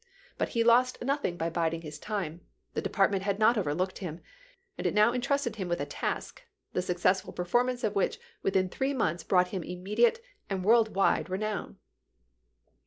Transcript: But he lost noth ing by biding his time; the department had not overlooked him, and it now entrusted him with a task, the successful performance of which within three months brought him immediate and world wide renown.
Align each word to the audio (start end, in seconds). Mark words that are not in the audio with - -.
But 0.39 0.49
he 0.57 0.63
lost 0.63 0.99
noth 1.03 1.23
ing 1.25 1.37
by 1.37 1.51
biding 1.51 1.81
his 1.81 1.99
time; 1.99 2.41
the 2.73 2.81
department 2.81 3.21
had 3.21 3.37
not 3.37 3.55
overlooked 3.55 3.99
him, 3.99 4.19
and 4.75 4.87
it 4.87 4.95
now 4.95 5.13
entrusted 5.13 5.57
him 5.57 5.67
with 5.67 5.79
a 5.79 5.85
task, 5.85 6.41
the 6.73 6.81
successful 6.81 7.31
performance 7.31 7.83
of 7.83 7.93
which 7.93 8.19
within 8.41 8.67
three 8.67 8.95
months 8.95 9.23
brought 9.23 9.49
him 9.49 9.61
immediate 9.61 10.19
and 10.49 10.63
world 10.65 10.95
wide 10.95 11.29
renown. 11.29 11.77